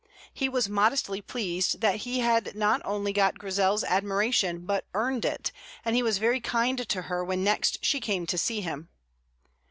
He 0.33 0.49
was 0.49 0.67
modestly 0.67 1.21
pleased 1.21 1.79
that 1.81 1.97
he 1.97 2.21
had 2.21 2.55
not 2.55 2.81
only 2.83 3.13
got 3.13 3.37
Grizel's 3.37 3.83
admiration, 3.83 4.65
but 4.65 4.83
earned 4.95 5.25
it, 5.25 5.51
and 5.85 5.95
he 5.95 6.01
was 6.01 6.17
very 6.17 6.39
kind 6.39 6.89
to 6.89 7.01
her 7.03 7.23
when 7.23 7.43
next 7.43 7.85
she 7.85 7.99
came 7.99 8.25
to 8.25 8.37
see 8.39 8.61
him. 8.61 8.89